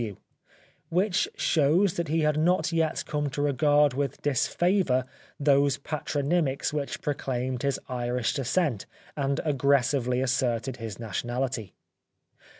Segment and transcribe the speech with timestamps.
[0.01, 0.07] F.
[0.09, 0.13] W.
[0.15, 0.21] W.,"
[0.89, 5.05] which shows that he had not yet come to regard with disfavour
[5.39, 11.75] those patronymics which proclaimed his Irish descent and aggressively asserted his nationality.